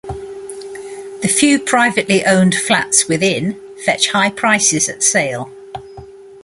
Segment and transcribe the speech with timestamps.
[1.21, 5.53] The few privately owned flats within fetch high prices at sale.